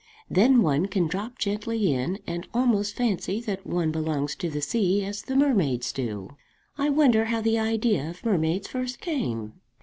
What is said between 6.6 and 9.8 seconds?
I wonder how the idea of mermaids first came?"